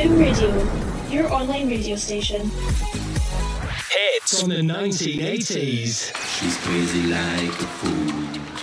[0.00, 0.48] Boom Radio,
[1.10, 2.40] your online radio station.
[3.90, 6.16] Hits from the 1980s.
[6.38, 8.59] She's crazy like a fool.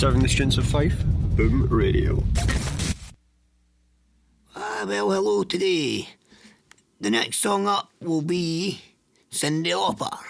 [0.00, 1.04] Serving the students of Fife,
[1.36, 2.24] Boom Radio.
[4.56, 6.08] Ah, well, hello today.
[6.98, 8.80] The next song up will be
[9.30, 10.29] Cyndi Lauper.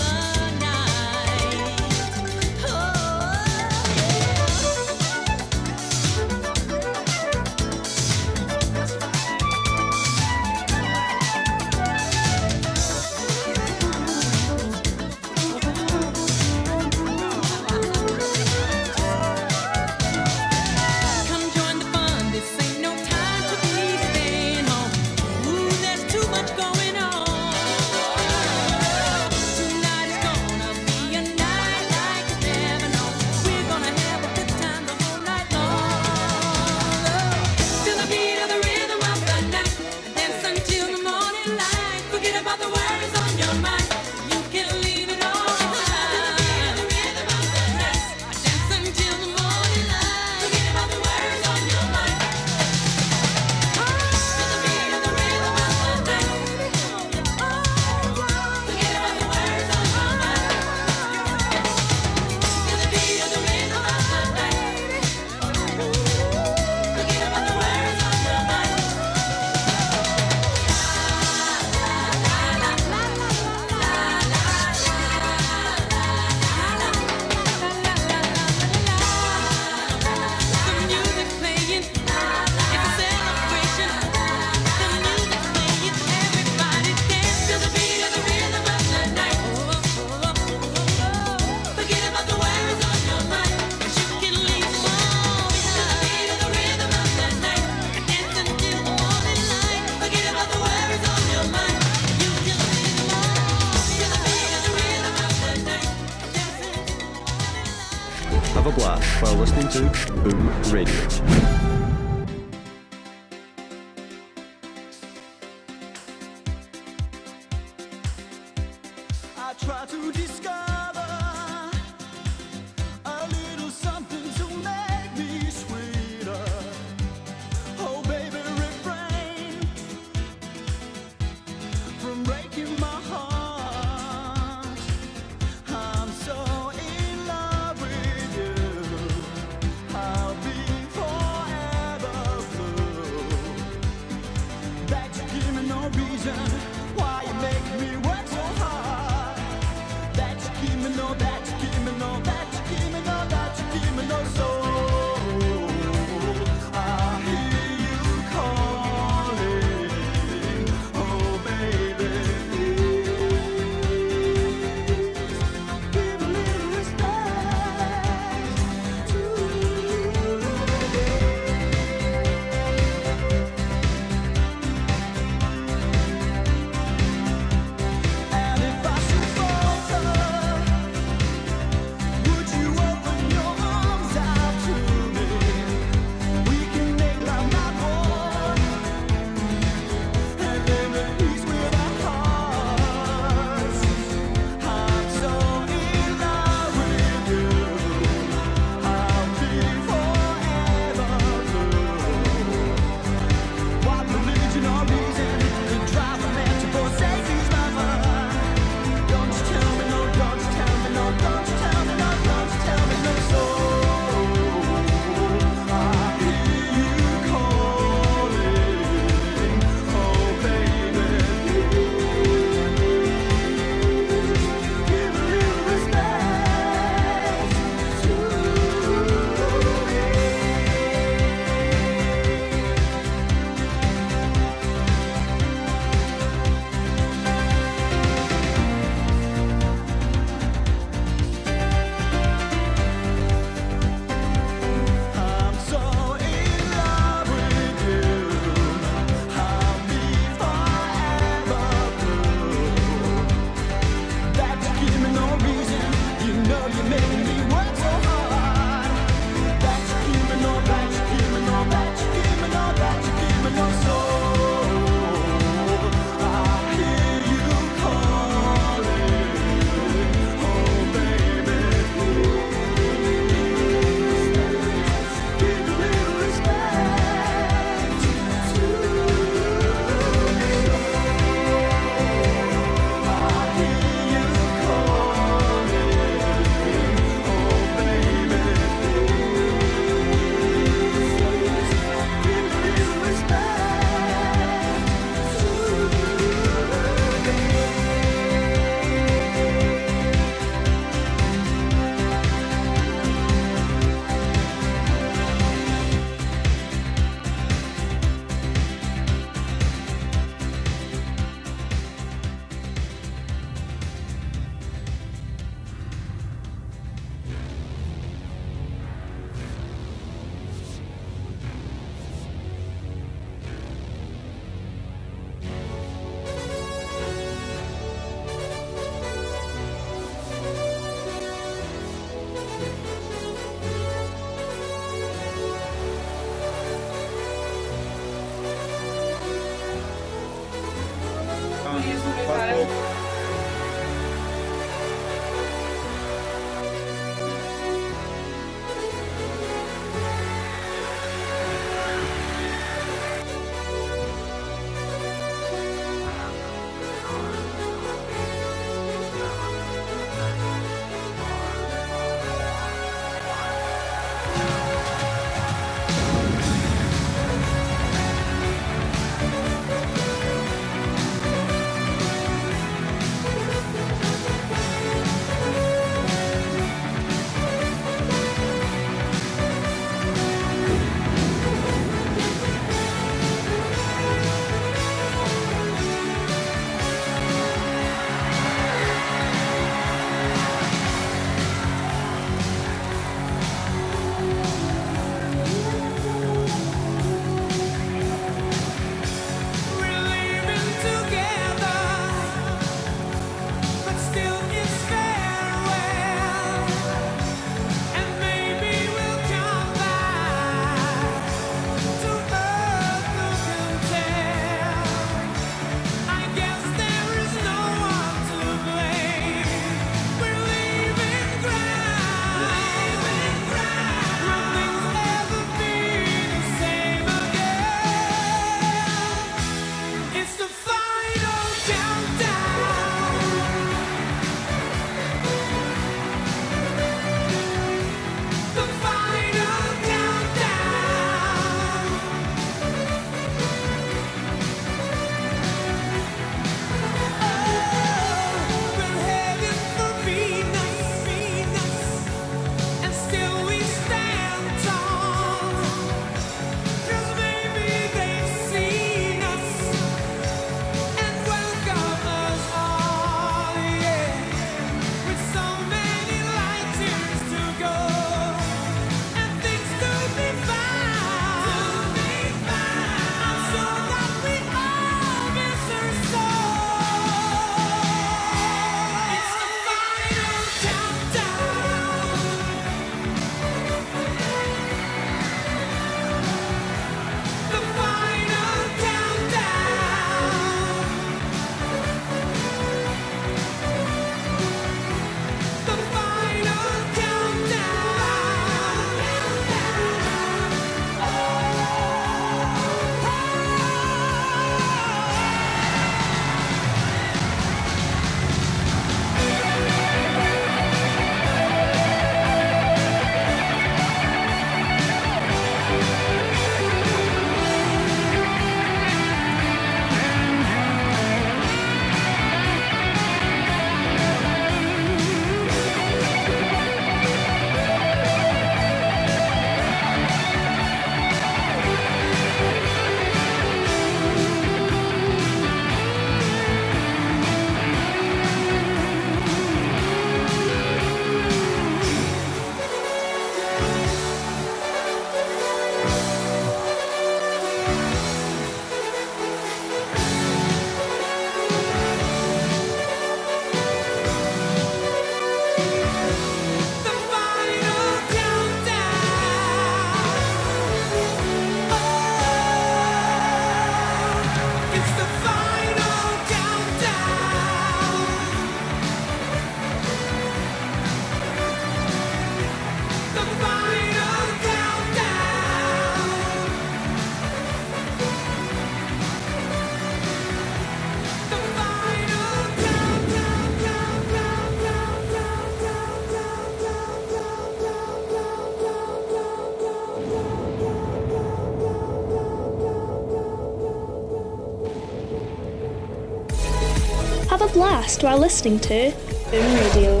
[597.82, 598.94] Blast while listening to
[599.32, 600.00] Boom Radio.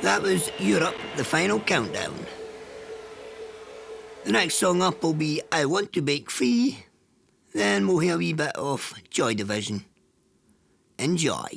[0.00, 2.16] That was Europe, the final countdown.
[4.24, 6.86] The next song up will be I Want to Break Free.
[7.52, 9.84] Then we'll hear a wee bit of Joy Division.
[10.98, 11.50] Enjoy.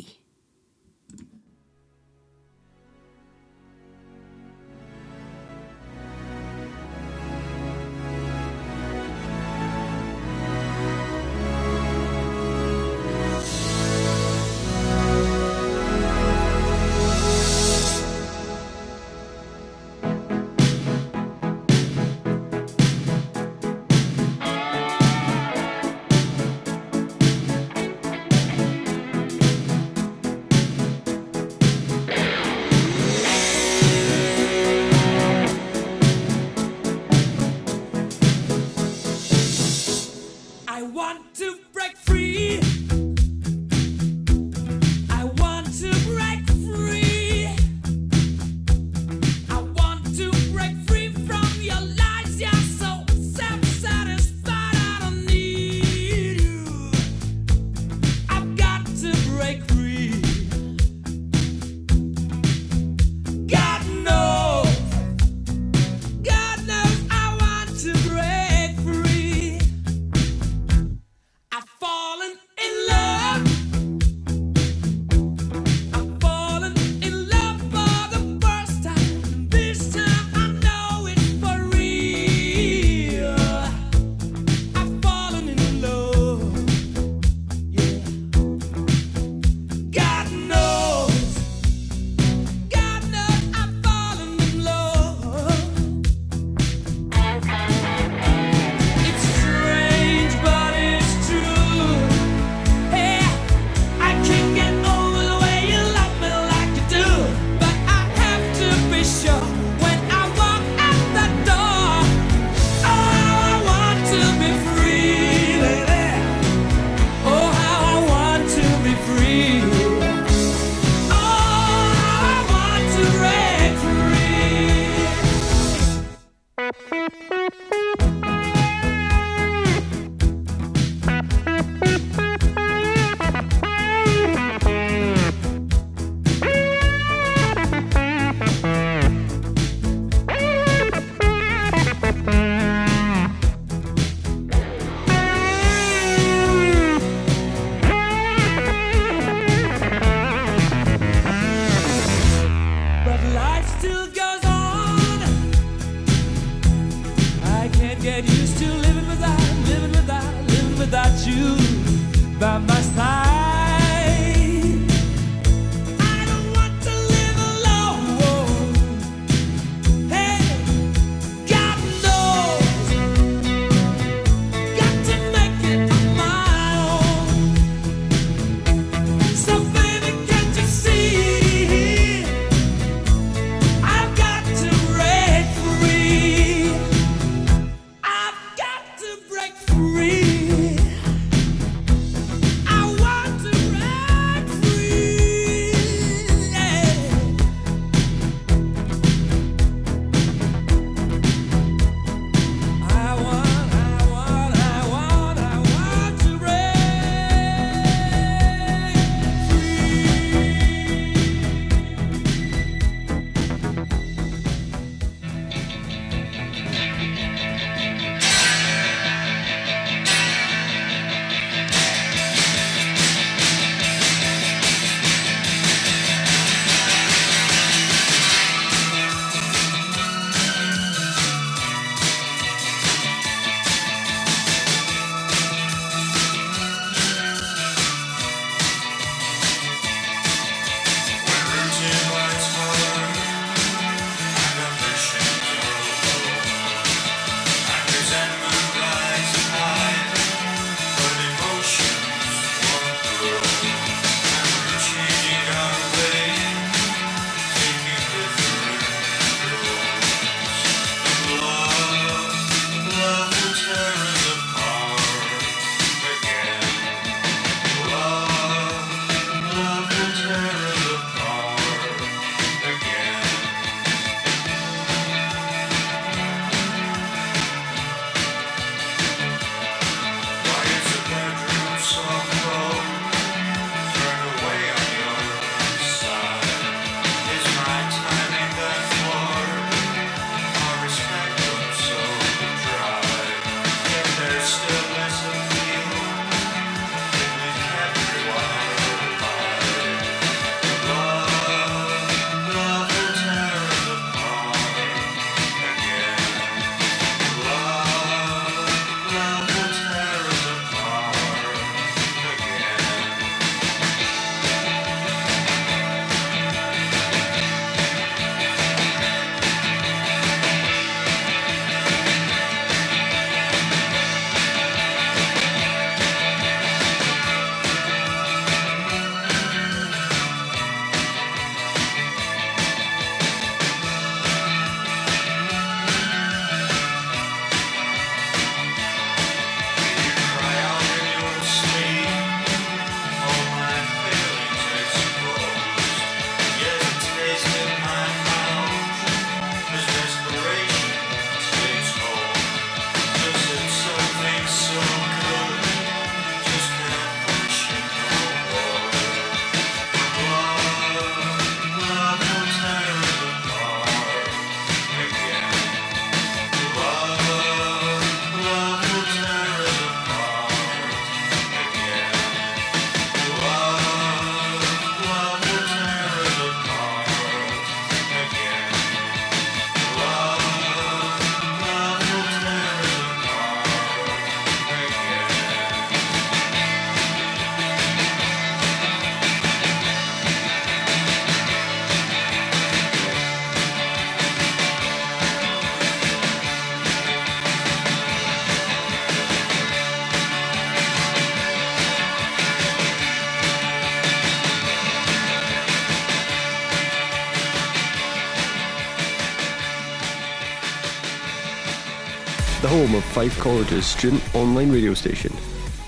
[413.04, 415.34] Of Fife College's student online radio station,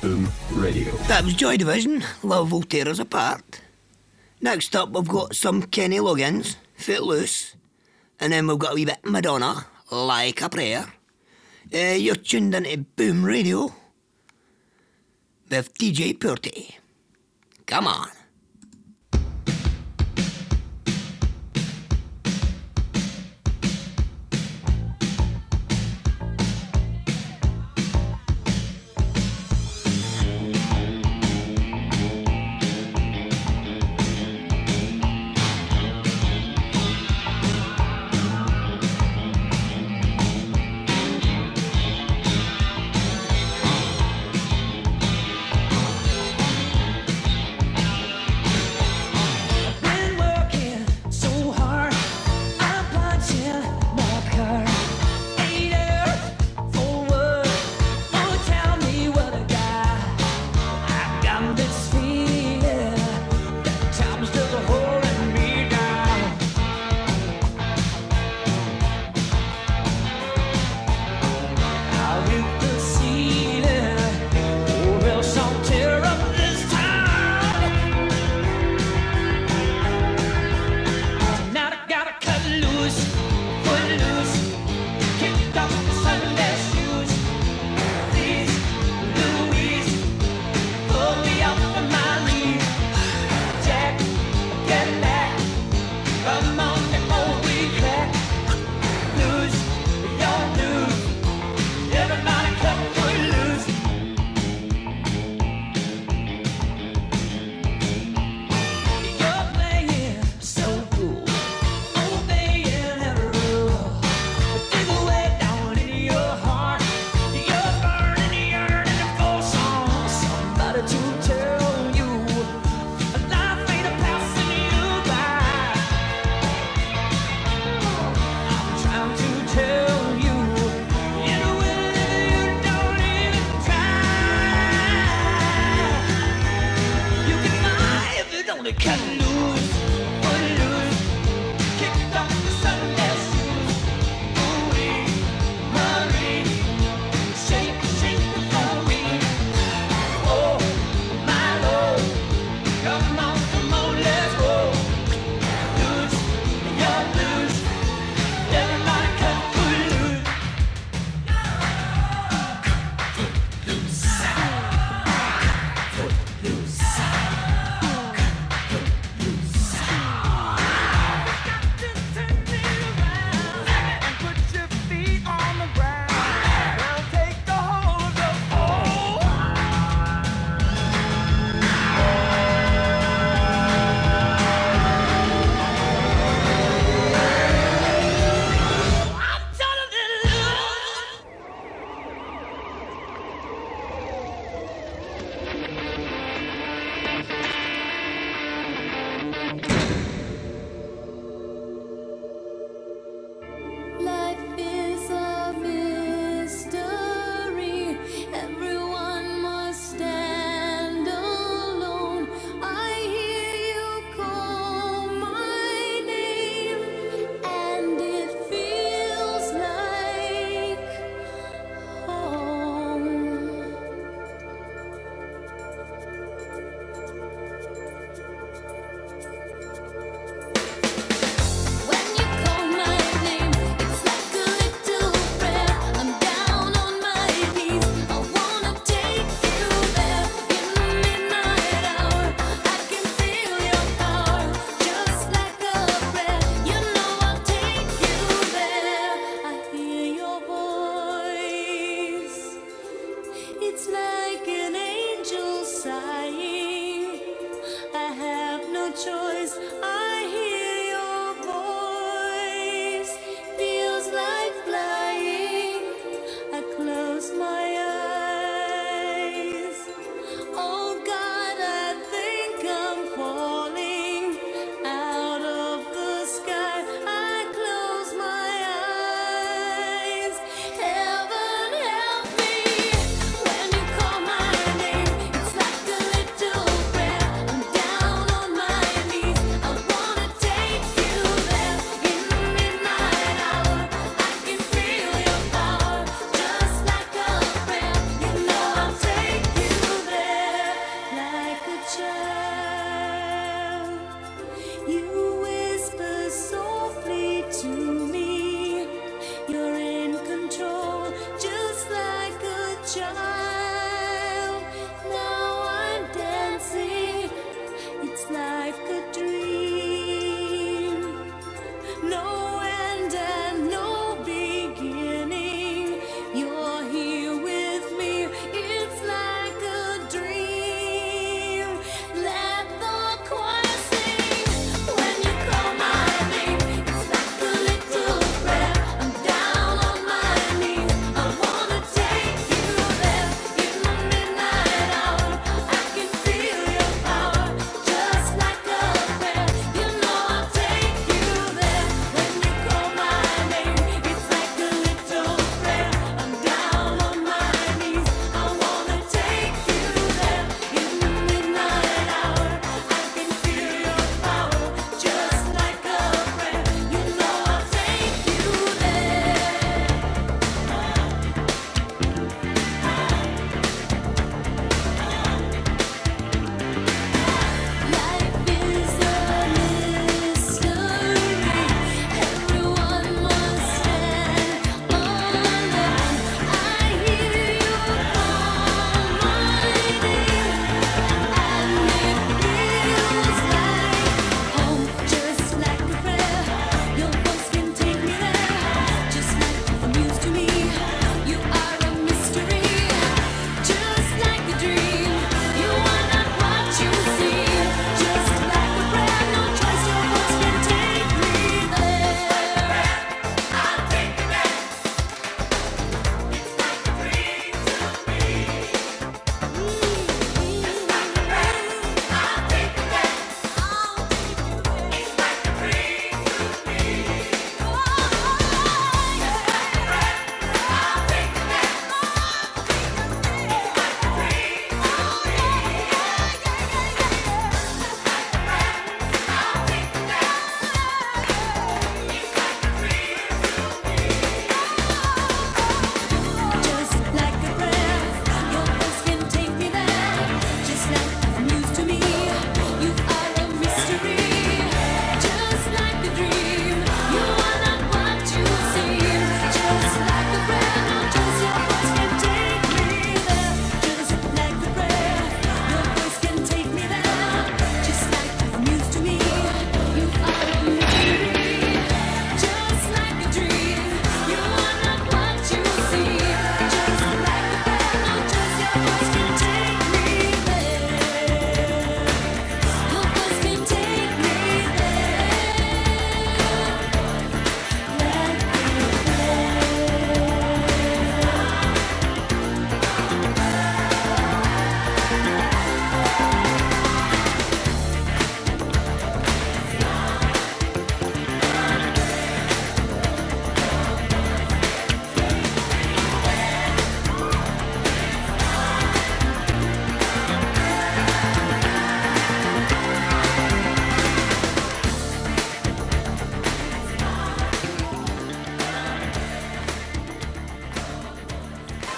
[0.01, 0.91] Boom Radio.
[1.07, 3.61] That was Joy Division, Love Will Tear Us Apart.
[4.41, 7.55] Next up, we've got some Kenny Loggins, Footloose,
[8.19, 10.93] and then we've got a wee bit Madonna, Like a Prayer.
[11.73, 13.73] Uh, you're tuned into Boom Radio
[15.49, 16.77] with DJ Poorty.
[17.65, 18.09] Come on.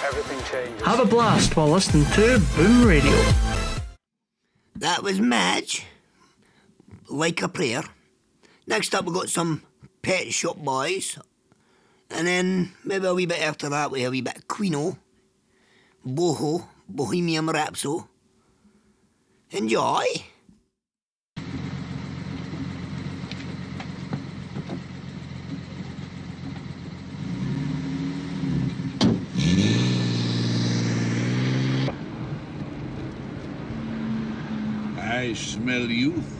[0.08, 0.86] Everything changes.
[0.86, 3.12] Have a blast while listening to Boom Radio.
[4.76, 5.84] That was Madge.
[7.10, 7.82] Like a prayer.
[8.66, 9.62] Next up, we got some
[10.00, 11.18] Pet Shop Boys.
[12.08, 14.96] And then maybe a wee bit after that, we have a wee bit of Quino,
[16.06, 18.04] Boho, Bohemian Rhapsody.
[19.50, 20.04] Enjoy!
[35.18, 36.30] I smell youth.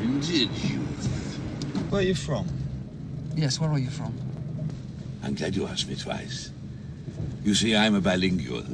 [0.00, 1.36] Indeed, youth.
[1.90, 2.48] Where are you from?
[3.36, 4.14] Yes, where are you from?
[5.22, 6.52] I'm glad you asked me twice.
[7.44, 8.64] You see, I'm a bilingual.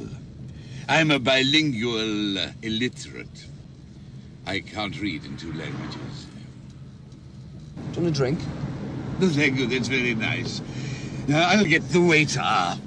[0.87, 3.45] I'm a bilingual illiterate.
[4.45, 6.27] I can't read in two languages.
[7.91, 8.39] Do you want a drink?
[9.19, 9.67] No, thank you.
[9.67, 10.61] That's very nice.
[11.27, 12.77] Now, I'll get the waiter.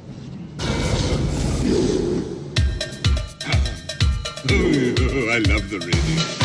[4.49, 6.39] Ooh, I love the radio.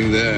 [0.00, 0.37] going there.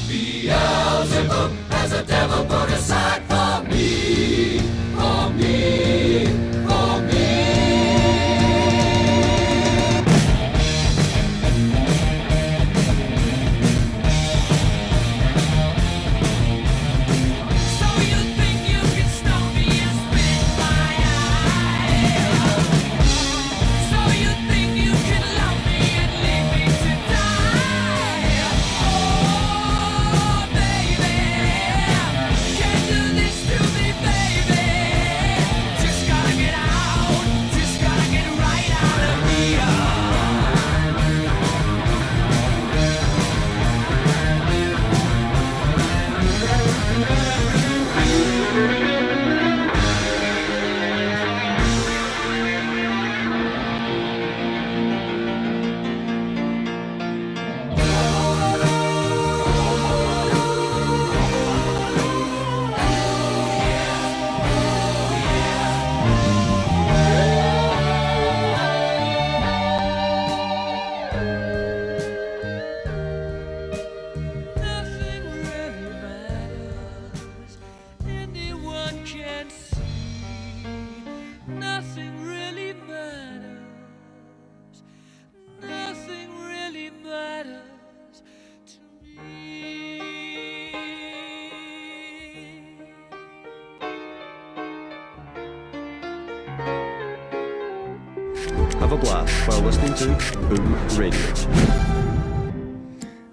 [100.97, 101.19] Radio.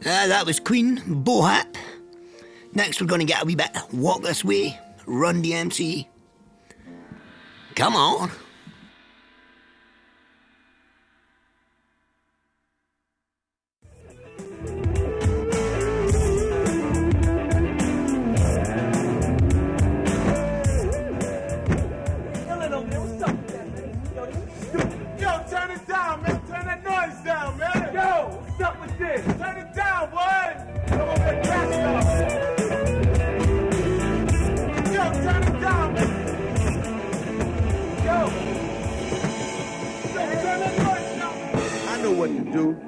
[0.07, 1.77] Ah, uh, that was Queen, Bohap.
[2.75, 6.07] Next, we're going to get a wee bit Walk This Way, Run DMC.
[7.75, 8.31] Come on.
[42.53, 42.88] do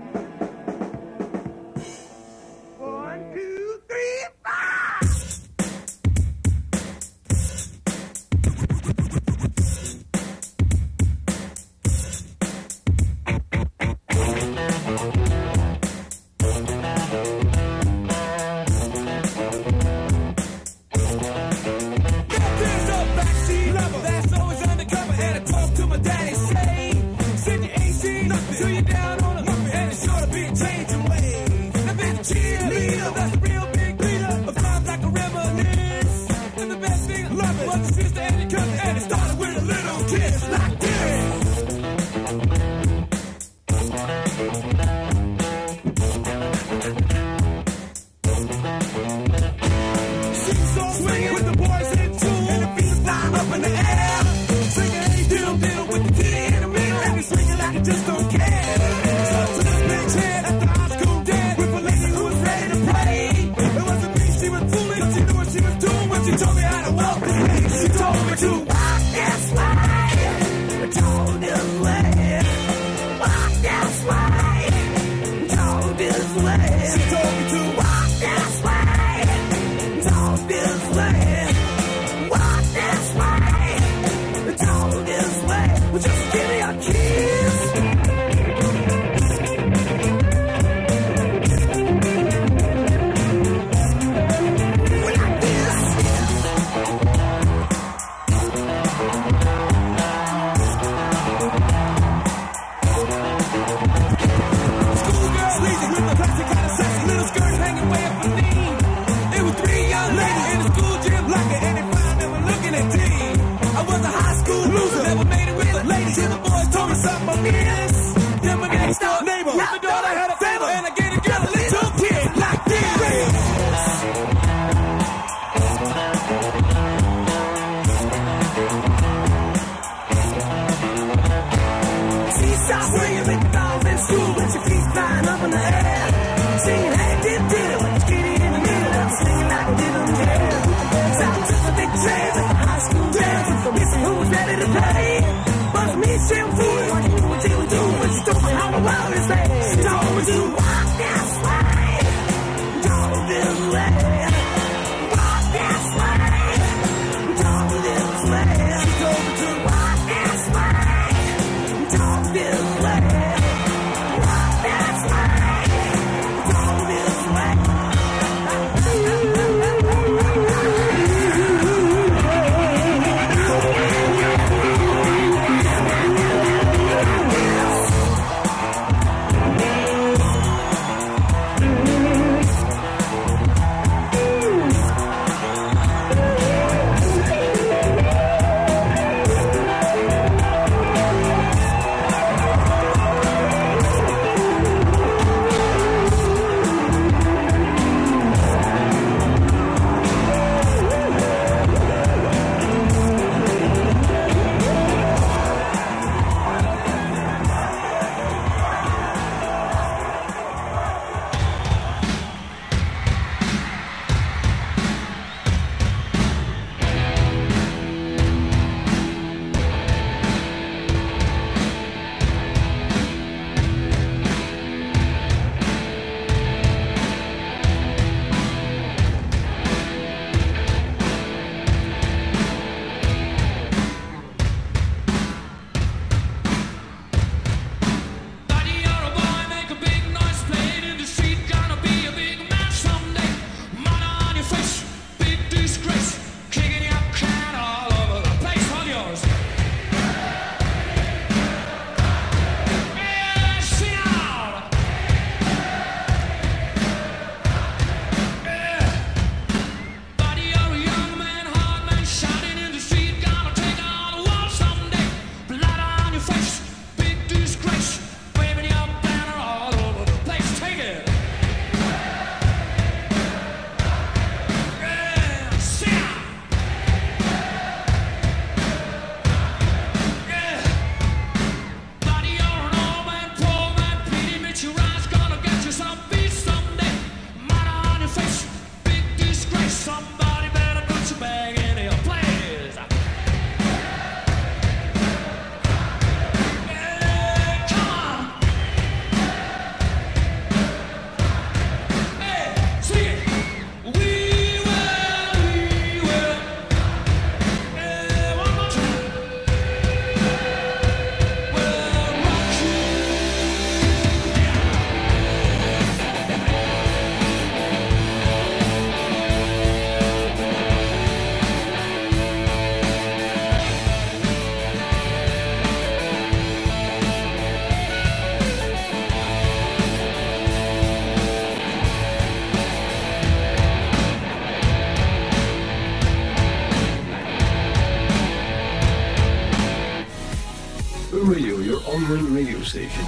[341.86, 343.04] online radio station.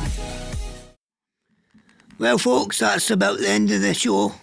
[2.19, 4.35] Well, folks, that's about the end of the show.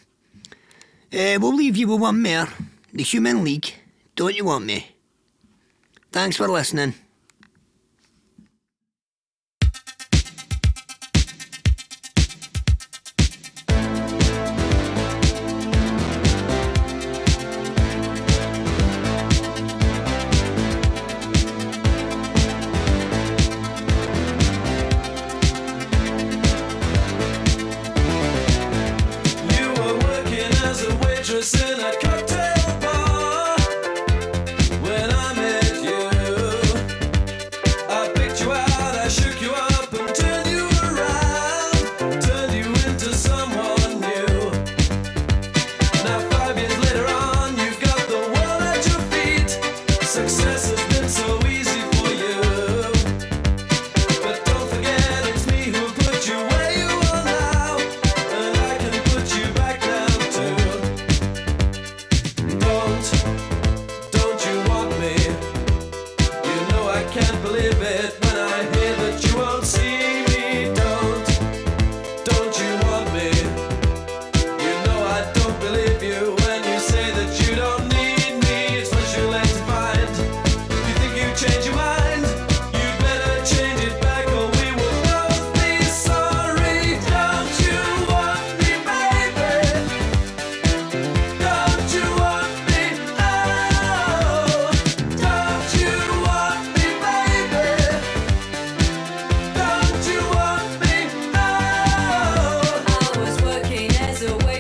[1.14, 2.48] Uh, we'll leave you with one more
[2.94, 3.74] The Human League.
[4.16, 4.96] Don't you want me?
[6.12, 6.94] Thanks for listening.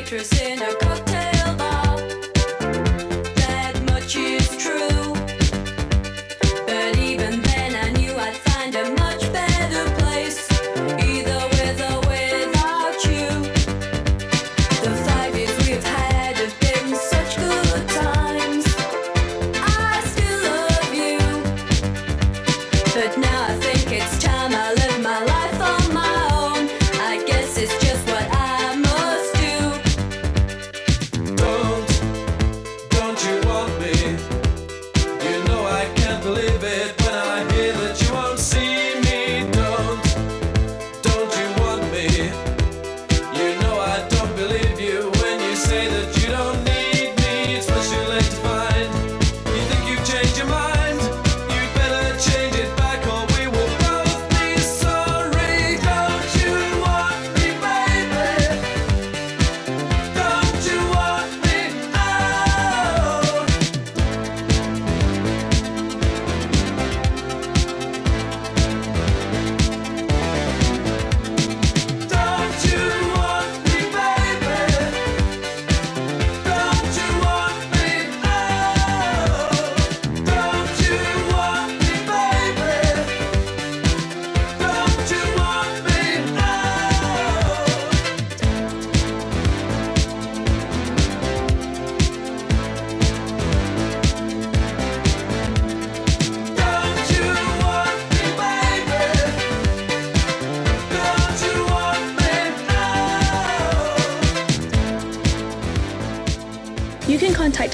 [0.10, 0.89] citrus in a car.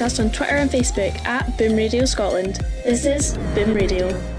[0.06, 2.64] on Twitter and Facebook at Boom Radio Scotland.
[2.84, 4.34] This is Boom Radio.